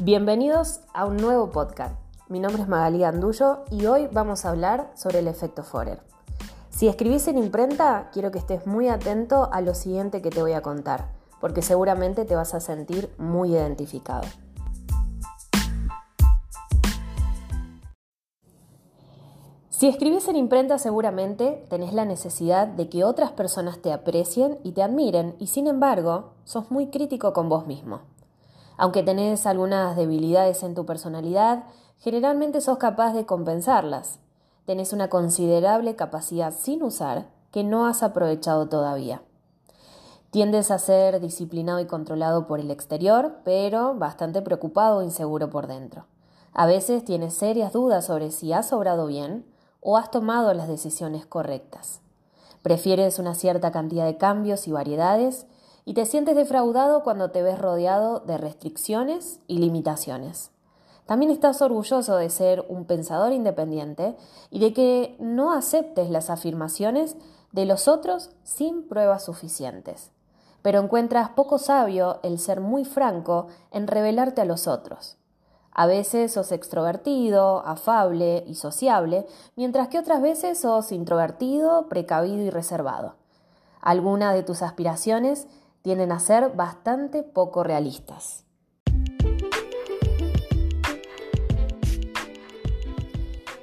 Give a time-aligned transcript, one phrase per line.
[0.00, 1.94] Bienvenidos a un nuevo podcast.
[2.28, 6.02] Mi nombre es Magalí Andullo y hoy vamos a hablar sobre el efecto Forer.
[6.68, 10.52] Si escribís en imprenta, quiero que estés muy atento a lo siguiente que te voy
[10.52, 14.24] a contar, porque seguramente te vas a sentir muy identificado.
[19.70, 24.72] Si escribís en imprenta seguramente tenés la necesidad de que otras personas te aprecien y
[24.72, 28.02] te admiren y sin embargo sos muy crítico con vos mismo.
[28.76, 31.64] Aunque tenés algunas debilidades en tu personalidad,
[31.98, 34.18] generalmente sos capaz de compensarlas.
[34.66, 39.22] Tenés una considerable capacidad sin usar que no has aprovechado todavía.
[40.30, 45.66] Tiendes a ser disciplinado y controlado por el exterior, pero bastante preocupado o inseguro por
[45.66, 46.04] dentro.
[46.52, 49.46] A veces tienes serias dudas sobre si has obrado bien
[49.80, 52.00] o has tomado las decisiones correctas.
[52.62, 55.46] Prefieres una cierta cantidad de cambios y variedades
[55.86, 60.50] y te sientes defraudado cuando te ves rodeado de restricciones y limitaciones.
[61.06, 64.16] También estás orgulloso de ser un pensador independiente
[64.50, 67.16] y de que no aceptes las afirmaciones
[67.52, 70.10] de los otros sin pruebas suficientes.
[70.62, 75.16] Pero encuentras poco sabio el ser muy franco en revelarte a los otros.
[75.70, 82.50] A veces sos extrovertido, afable y sociable, mientras que otras veces sos introvertido, precavido y
[82.50, 83.14] reservado.
[83.80, 85.46] Algunas de tus aspiraciones
[85.86, 88.44] tienden a ser bastante poco realistas.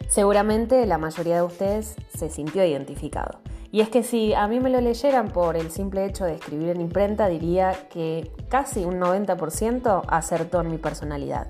[0.07, 3.41] Seguramente la mayoría de ustedes se sintió identificado.
[3.73, 6.69] Y es que si a mí me lo leyeran por el simple hecho de escribir
[6.69, 11.47] en imprenta, diría que casi un 90% acertó en mi personalidad.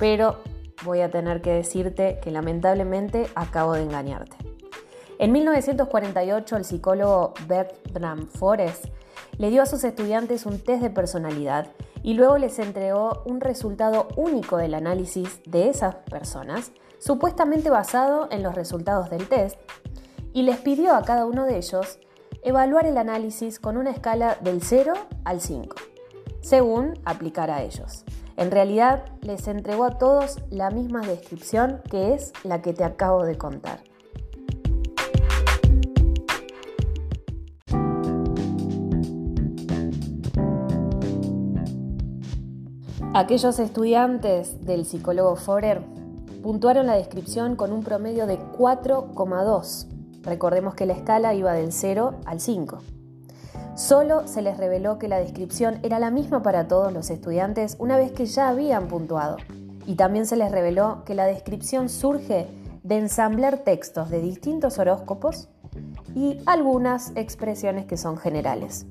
[0.00, 0.38] Pero
[0.84, 4.51] voy a tener que decirte que lamentablemente acabo de engañarte.
[5.22, 8.86] En 1948 el psicólogo Bertram Forrest
[9.38, 11.68] le dio a sus estudiantes un test de personalidad
[12.02, 18.42] y luego les entregó un resultado único del análisis de esas personas, supuestamente basado en
[18.42, 19.56] los resultados del test,
[20.32, 22.00] y les pidió a cada uno de ellos
[22.42, 24.92] evaluar el análisis con una escala del 0
[25.24, 25.76] al 5,
[26.40, 28.04] según aplicar a ellos.
[28.36, 33.22] En realidad les entregó a todos la misma descripción que es la que te acabo
[33.24, 33.91] de contar.
[43.14, 45.82] Aquellos estudiantes del psicólogo Forer
[46.42, 49.86] puntuaron la descripción con un promedio de 4,2.
[50.22, 52.78] Recordemos que la escala iba del 0 al 5.
[53.76, 57.98] Solo se les reveló que la descripción era la misma para todos los estudiantes una
[57.98, 59.36] vez que ya habían puntuado.
[59.84, 62.48] Y también se les reveló que la descripción surge
[62.82, 65.50] de ensamblar textos de distintos horóscopos
[66.14, 68.86] y algunas expresiones que son generales.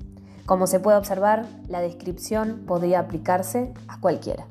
[0.46, 4.46] Como se puede observar, la descripción podría aplicarse a cualquiera.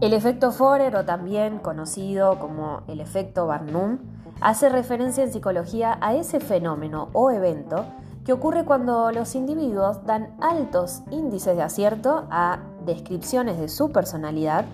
[0.00, 3.98] El efecto Forer, o también conocido como el efecto Barnum,
[4.40, 7.84] hace referencia en psicología a ese fenómeno o evento
[8.24, 14.64] que ocurre cuando los individuos dan altos índices de acierto a descripciones de su personalidad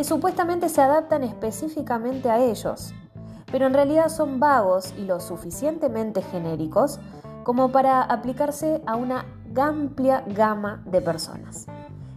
[0.00, 2.94] que supuestamente se adaptan específicamente a ellos,
[3.52, 6.98] pero en realidad son vagos y lo suficientemente genéricos
[7.44, 11.66] como para aplicarse a una amplia gama de personas.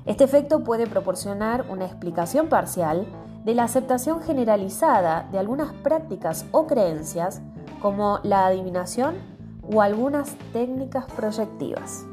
[0.06, 3.06] Este efecto puede proporcionar una explicación parcial
[3.44, 7.42] de la aceptación generalizada de algunas prácticas o creencias
[7.82, 9.16] como la adivinación
[9.70, 12.06] o algunas técnicas proyectivas.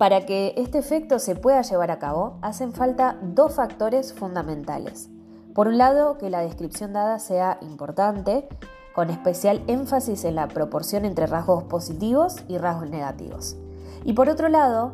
[0.00, 5.10] Para que este efecto se pueda llevar a cabo, hacen falta dos factores fundamentales.
[5.54, 8.48] Por un lado, que la descripción dada sea importante,
[8.94, 13.58] con especial énfasis en la proporción entre rasgos positivos y rasgos negativos.
[14.02, 14.92] Y por otro lado,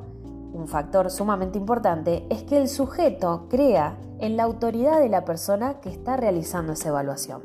[0.53, 5.75] un factor sumamente importante es que el sujeto crea en la autoridad de la persona
[5.75, 7.43] que está realizando esa evaluación.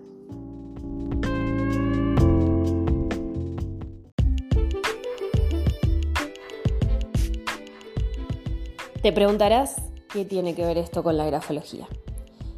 [9.01, 9.81] Te preguntarás
[10.13, 11.88] qué tiene que ver esto con la grafología.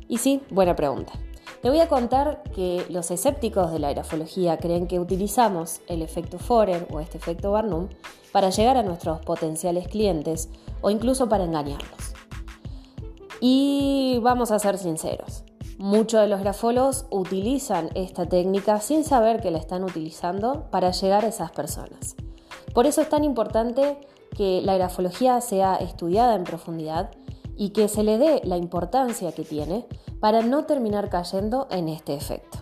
[0.10, 1.14] Y sí, buena pregunta.
[1.62, 6.40] Te voy a contar que los escépticos de la grafología creen que utilizamos el efecto
[6.40, 7.88] Forer o este efecto Barnum
[8.34, 10.50] para llegar a nuestros potenciales clientes
[10.82, 12.14] o incluso para engañarlos.
[13.40, 15.46] Y vamos a ser sinceros,
[15.78, 21.24] muchos de los grafólogos utilizan esta técnica sin saber que la están utilizando para llegar
[21.24, 22.18] a esas personas.
[22.74, 23.98] Por eso es tan importante
[24.36, 27.12] que la grafología sea estudiada en profundidad
[27.56, 29.86] y que se le dé la importancia que tiene
[30.20, 32.60] para no terminar cayendo en este efecto.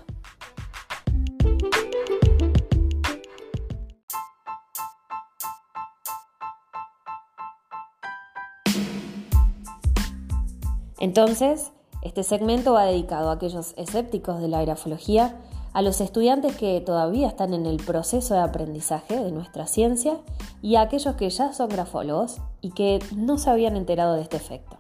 [11.00, 11.72] Entonces,
[12.04, 15.36] este segmento va dedicado a aquellos escépticos de la grafología,
[15.74, 20.18] a los estudiantes que todavía están en el proceso de aprendizaje de nuestra ciencia
[20.62, 24.38] y a aquellos que ya son grafólogos y que no se habían enterado de este
[24.38, 24.78] efecto.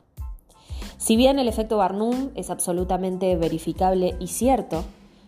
[0.98, 4.84] Si bien el efecto Barnum es absolutamente verificable y cierto,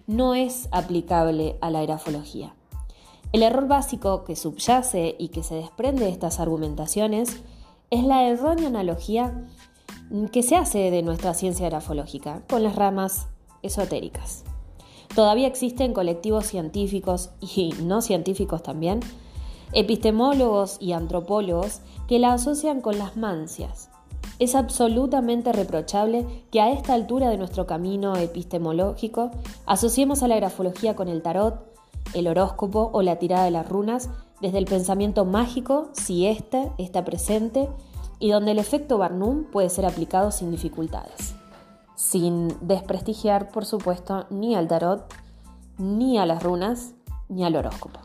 [0.05, 2.53] no es aplicable a la grafología.
[3.31, 7.41] El error básico que subyace y que se desprende de estas argumentaciones
[7.89, 9.47] es la errónea analogía
[10.31, 13.27] que se hace de nuestra ciencia grafológica con las ramas
[13.63, 14.43] esotéricas.
[15.15, 18.99] Todavía existen colectivos científicos y no científicos también,
[19.73, 23.89] epistemólogos y antropólogos que la asocian con las mancias.
[24.39, 29.31] Es absolutamente reprochable que a esta altura de nuestro camino epistemológico
[29.65, 31.63] asociemos a la grafología con el tarot,
[32.13, 34.09] el horóscopo o la tirada de las runas
[34.41, 37.69] desde el pensamiento mágico si éste está presente
[38.19, 41.35] y donde el efecto Barnum puede ser aplicado sin dificultades,
[41.95, 45.13] sin desprestigiar, por supuesto, ni al tarot,
[45.77, 46.93] ni a las runas,
[47.29, 47.99] ni al horóscopo.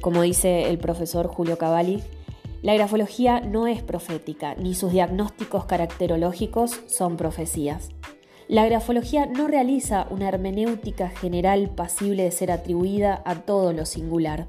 [0.00, 2.02] Como dice el profesor Julio Cavalli,
[2.62, 7.90] la grafología no es profética, ni sus diagnósticos caracterológicos son profecías.
[8.48, 14.46] La grafología no realiza una hermenéutica general pasible de ser atribuida a todo lo singular.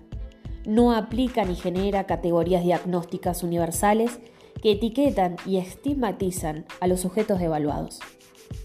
[0.66, 4.20] No aplica ni genera categorías diagnósticas universales
[4.62, 8.00] que etiquetan y estigmatizan a los sujetos evaluados.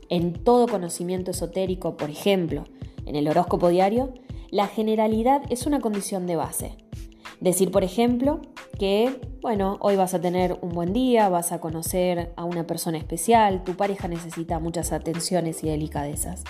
[0.08, 2.64] En todo conocimiento esotérico, por ejemplo,
[3.06, 4.12] en el horóscopo diario,
[4.50, 6.76] la generalidad es una condición de base.
[7.40, 8.40] Decir, por ejemplo,
[8.78, 12.98] que, bueno, hoy vas a tener un buen día, vas a conocer a una persona
[12.98, 16.44] especial, tu pareja necesita muchas atenciones y delicadezas.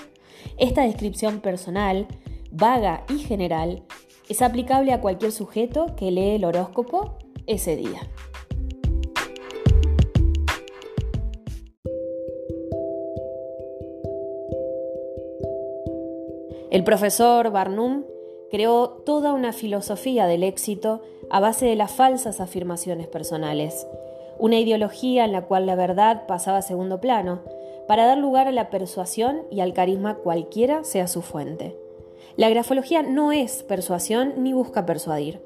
[0.58, 2.06] Esta descripción personal,
[2.50, 3.82] vaga y general,
[4.28, 8.00] es aplicable a cualquier sujeto que lee el horóscopo ese día.
[16.70, 18.04] El profesor Barnum
[18.50, 21.00] creó toda una filosofía del éxito
[21.30, 23.86] a base de las falsas afirmaciones personales,
[24.38, 27.40] una ideología en la cual la verdad pasaba a segundo plano,
[27.88, 31.85] para dar lugar a la persuasión y al carisma cualquiera sea su fuente.
[32.36, 35.40] La grafología no es persuasión ni busca persuadir.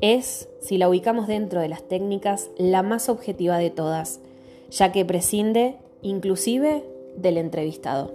[0.00, 4.20] Es, si la ubicamos dentro de las técnicas, la más objetiva de todas,
[4.68, 6.82] ya que prescinde inclusive
[7.16, 8.12] del entrevistado.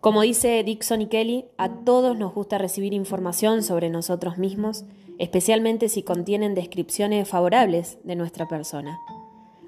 [0.00, 4.84] Como dice Dixon y Kelly, a todos nos gusta recibir información sobre nosotros mismos,
[5.18, 8.98] especialmente si contienen descripciones favorables de nuestra persona.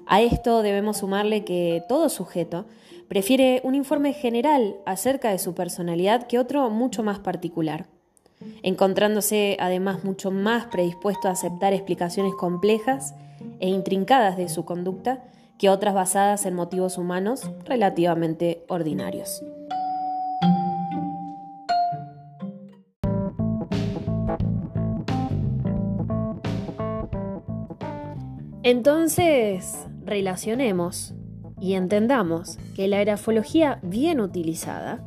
[0.07, 2.65] A esto debemos sumarle que todo sujeto
[3.09, 7.87] prefiere un informe general acerca de su personalidad que otro mucho más particular,
[8.63, 13.15] encontrándose además mucho más predispuesto a aceptar explicaciones complejas
[13.59, 15.23] e intrincadas de su conducta
[15.57, 19.43] que otras basadas en motivos humanos relativamente ordinarios.
[28.67, 31.15] Entonces, relacionemos
[31.61, 34.99] y entendamos que la grafología bien utilizada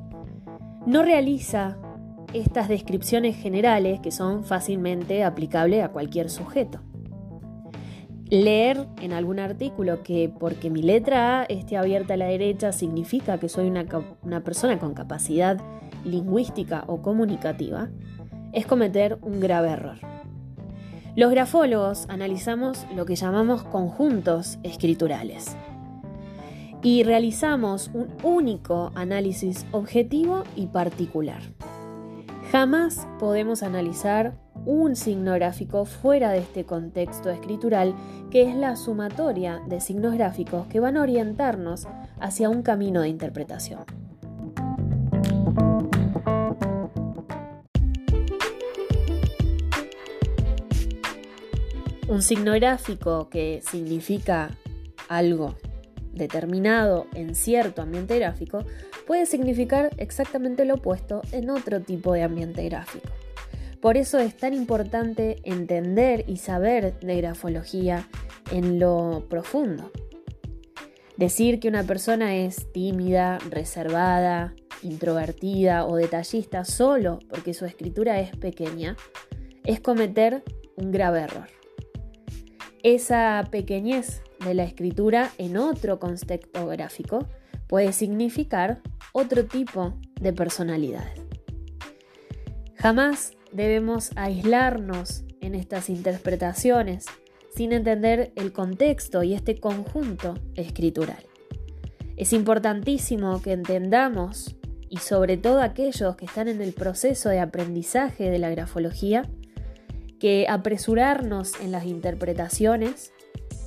[0.87, 1.77] no realiza
[2.33, 6.81] estas descripciones generales que son fácilmente aplicables a cualquier sujeto.
[8.31, 13.37] Leer en algún artículo que porque mi letra A esté abierta a la derecha significa
[13.37, 13.85] que soy una,
[14.23, 15.61] una persona con capacidad
[16.07, 17.91] lingüística o comunicativa
[18.55, 20.20] es cometer un grave error.
[21.17, 25.57] Los grafólogos analizamos lo que llamamos conjuntos escriturales
[26.83, 31.41] y realizamos un único análisis objetivo y particular.
[32.53, 37.95] Jamás podemos analizar un signo gráfico fuera de este contexto escritural
[38.31, 41.89] que es la sumatoria de signos gráficos que van a orientarnos
[42.21, 44.10] hacia un camino de interpretación.
[52.11, 54.51] Un signo gráfico que significa
[55.09, 55.55] algo
[56.13, 58.65] determinado en cierto ambiente gráfico
[59.07, 63.09] puede significar exactamente lo opuesto en otro tipo de ambiente gráfico.
[63.81, 68.09] Por eso es tan importante entender y saber de grafología
[68.51, 69.93] en lo profundo.
[71.17, 74.53] Decir que una persona es tímida, reservada,
[74.83, 78.97] introvertida o detallista solo porque su escritura es pequeña
[79.63, 80.43] es cometer
[80.75, 81.60] un grave error.
[82.83, 87.27] Esa pequeñez de la escritura en otro contexto gráfico
[87.67, 88.81] puede significar
[89.13, 91.07] otro tipo de personalidad.
[92.77, 97.05] Jamás debemos aislarnos en estas interpretaciones
[97.55, 101.23] sin entender el contexto y este conjunto escritural.
[102.17, 104.57] Es importantísimo que entendamos,
[104.89, 109.29] y sobre todo aquellos que están en el proceso de aprendizaje de la grafología,
[110.21, 113.13] que apresurarnos en las interpretaciones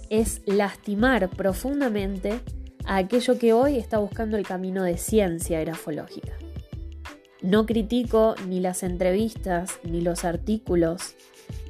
[0.09, 2.39] es lastimar profundamente
[2.85, 6.33] a aquello que hoy está buscando el camino de ciencia grafológica.
[7.41, 11.15] No critico ni las entrevistas, ni los artículos,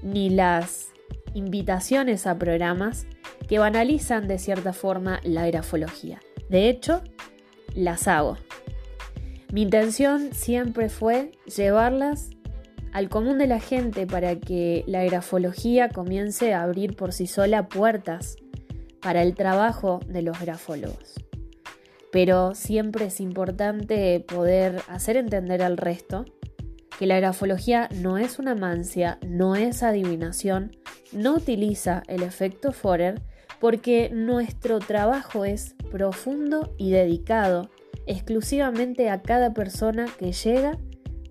[0.03, 0.89] ni las
[1.33, 3.07] invitaciones a programas
[3.47, 6.21] que banalizan de cierta forma la grafología.
[6.49, 7.01] De hecho,
[7.73, 8.37] las hago.
[9.51, 12.29] Mi intención siempre fue llevarlas
[12.93, 17.67] al común de la gente para que la grafología comience a abrir por sí sola
[17.67, 18.38] puertas
[19.01, 21.15] para el trabajo de los grafólogos.
[22.12, 26.25] Pero siempre es importante poder hacer entender al resto
[27.00, 30.77] que la grafología no es una mancia, no es adivinación,
[31.12, 33.23] no utiliza el efecto Forer
[33.59, 37.71] porque nuestro trabajo es profundo y dedicado
[38.05, 40.77] exclusivamente a cada persona que llega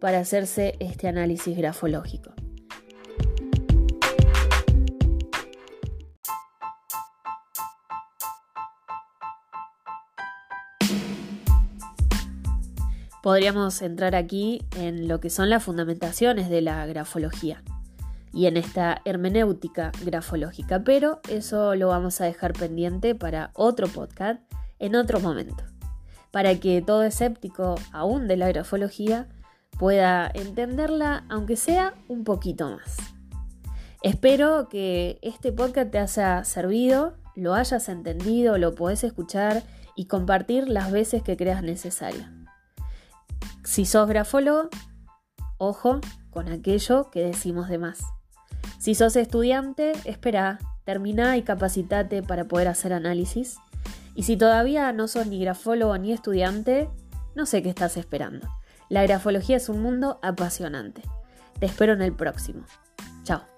[0.03, 2.33] para hacerse este análisis grafológico.
[13.23, 17.63] Podríamos entrar aquí en lo que son las fundamentaciones de la grafología
[18.33, 24.41] y en esta hermenéutica grafológica, pero eso lo vamos a dejar pendiente para otro podcast
[24.81, 25.63] en otro momento,
[26.33, 29.29] para que todo escéptico aún de la grafología
[29.83, 32.99] pueda entenderla, aunque sea un poquito más.
[34.05, 39.65] Espero que este podcast te haya servido, lo hayas entendido, lo podés escuchar
[39.97, 42.23] y compartir las veces que creas necesario.
[43.65, 44.69] Si sos grafólogo,
[45.59, 45.99] ojo
[46.31, 48.05] con aquello que decimos de más.
[48.79, 53.59] Si sos estudiante, espera, termina y capacitate para poder hacer análisis.
[54.15, 56.89] Y si todavía no sos ni grafólogo ni estudiante,
[57.35, 58.47] no sé qué estás esperando.
[58.93, 61.01] La grafología es un mundo apasionante.
[61.59, 62.67] Te espero en el próximo.
[63.23, 63.52] Chao.